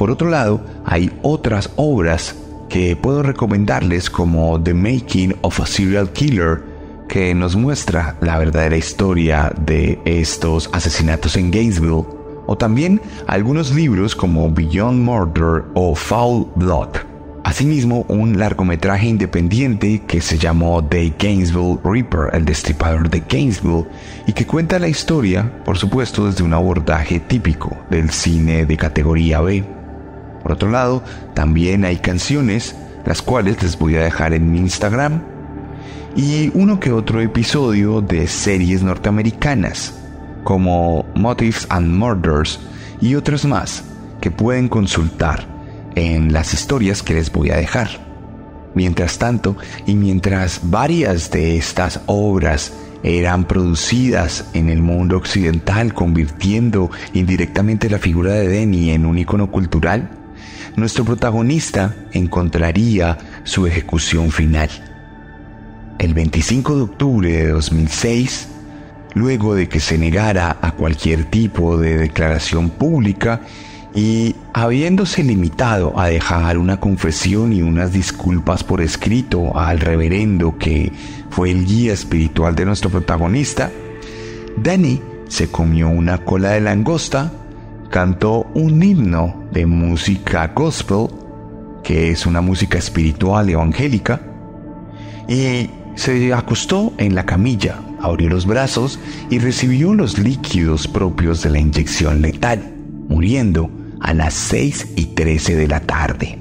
[0.00, 2.34] Por otro lado, hay otras obras
[2.70, 6.62] que puedo recomendarles como The Making of a Serial Killer,
[7.06, 12.06] que nos muestra la verdadera historia de estos asesinatos en Gainesville,
[12.46, 16.96] o también algunos libros como Beyond Murder o Foul Blood.
[17.44, 23.84] Asimismo, un largometraje independiente que se llamó The Gainesville Reaper, el destripador de Gainesville,
[24.26, 29.42] y que cuenta la historia, por supuesto, desde un abordaje típico del cine de categoría
[29.42, 29.79] B.
[30.50, 32.74] Por otro lado, también hay canciones,
[33.06, 35.22] las cuales les voy a dejar en mi Instagram,
[36.16, 39.94] y uno que otro episodio de series norteamericanas,
[40.42, 42.58] como Motives and Murders
[43.00, 43.84] y otros más,
[44.20, 45.46] que pueden consultar
[45.94, 47.88] en las historias que les voy a dejar.
[48.74, 52.72] Mientras tanto, y mientras varias de estas obras
[53.02, 59.50] eran producidas en el mundo occidental, convirtiendo indirectamente la figura de Denny en un icono
[59.50, 60.19] cultural,
[60.76, 64.70] nuestro protagonista encontraría su ejecución final.
[65.98, 68.48] El 25 de octubre de 2006,
[69.14, 73.40] luego de que se negara a cualquier tipo de declaración pública
[73.94, 80.92] y habiéndose limitado a dejar una confesión y unas disculpas por escrito al reverendo que
[81.30, 83.70] fue el guía espiritual de nuestro protagonista,
[84.56, 87.32] Danny se comió una cola de langosta
[87.90, 91.08] cantó un himno de música gospel,
[91.82, 94.20] que es una música espiritual evangélica,
[95.28, 101.50] y se acostó en la camilla, abrió los brazos y recibió los líquidos propios de
[101.50, 102.62] la inyección letal,
[103.08, 103.70] muriendo
[104.00, 106.38] a las 6 y 13 de la tarde.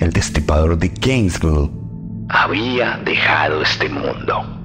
[0.00, 1.70] El destripador de Gainesville
[2.28, 4.63] había dejado este mundo.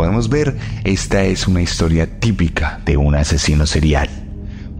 [0.00, 4.08] Podemos ver, esta es una historia típica de un asesino serial.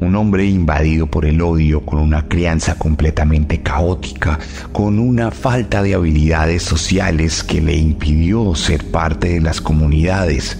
[0.00, 4.38] Un hombre invadido por el odio, con una crianza completamente caótica,
[4.72, 10.58] con una falta de habilidades sociales que le impidió ser parte de las comunidades,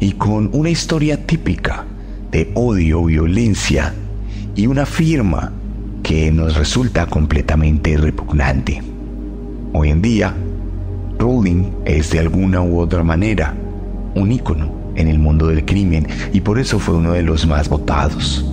[0.00, 1.84] y con una historia típica
[2.30, 3.92] de odio, violencia
[4.56, 5.52] y una firma
[6.02, 8.82] que nos resulta completamente repugnante.
[9.74, 10.34] Hoy en día,
[11.18, 13.54] Rowling es de alguna u otra manera
[14.14, 17.68] un ícono en el mundo del crimen y por eso fue uno de los más
[17.68, 18.44] votados.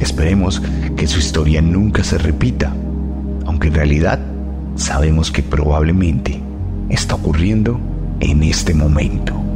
[0.00, 0.62] Esperemos
[0.96, 2.74] que su historia nunca se repita,
[3.46, 4.20] aunque en realidad
[4.76, 6.40] sabemos que probablemente
[6.88, 7.78] está ocurriendo
[8.20, 9.49] en este momento.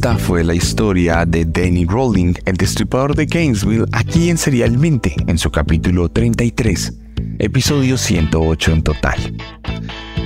[0.00, 5.36] Esta fue la historia de Danny Rowling, el destripador de Gainesville, aquí en Serialmente, en
[5.36, 6.94] su capítulo 33,
[7.38, 9.36] episodio 108 en total.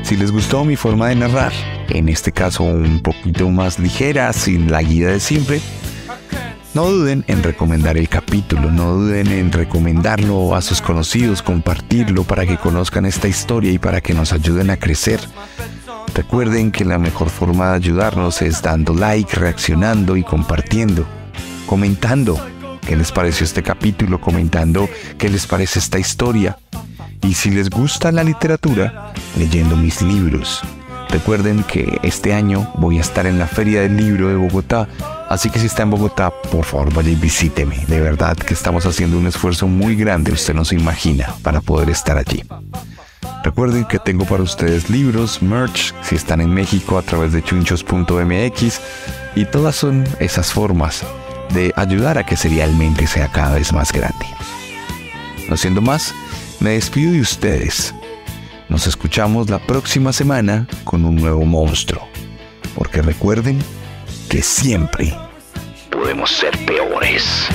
[0.05, 1.53] Si les gustó mi forma de narrar,
[1.89, 5.61] en este caso un poquito más ligera, sin la guía de siempre,
[6.73, 12.47] no duden en recomendar el capítulo, no duden en recomendarlo a sus conocidos, compartirlo para
[12.47, 15.19] que conozcan esta historia y para que nos ayuden a crecer.
[16.15, 21.05] Recuerden que la mejor forma de ayudarnos es dando like, reaccionando y compartiendo,
[21.67, 22.39] comentando
[22.87, 24.89] qué les pareció este capítulo, comentando
[25.19, 26.57] qué les parece esta historia.
[27.23, 30.63] Y si les gusta la literatura, leyendo mis libros.
[31.09, 34.89] Recuerden que este año voy a estar en la Feria del Libro de Bogotá,
[35.29, 37.85] así que si está en Bogotá, por favor vaya y visíteme.
[37.89, 41.91] De verdad que estamos haciendo un esfuerzo muy grande, usted no se imagina, para poder
[41.91, 42.45] estar allí.
[43.45, 48.81] Recuerden que tengo para ustedes libros, merch, si están en México a través de chunchos.mx
[49.37, 51.05] y todas son esas formas
[51.53, 54.27] de ayudar a que serialmente sea cada vez más grande.
[55.51, 56.15] No siendo más,
[56.59, 57.95] me despido de ustedes.
[58.71, 62.09] Nos escuchamos la próxima semana con un nuevo monstruo.
[62.75, 63.59] Porque recuerden
[64.31, 65.15] que siempre
[65.91, 67.47] podemos ser peores.